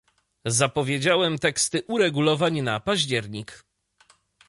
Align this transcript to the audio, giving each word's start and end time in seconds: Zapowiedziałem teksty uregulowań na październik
Zapowiedziałem 0.45 1.39
teksty 1.39 1.83
uregulowań 1.87 2.61
na 2.61 2.79
październik 2.79 3.63